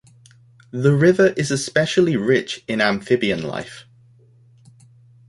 The 0.71 0.95
river 0.95 1.27
is 1.37 1.51
especially 1.51 2.17
rich 2.17 2.63
in 2.67 2.81
amphibian 2.81 3.43
life. 3.43 3.85